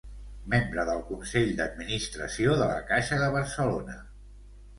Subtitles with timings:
[0.51, 4.01] Membre del Consell d'Administració de la Caixa de Barcelona.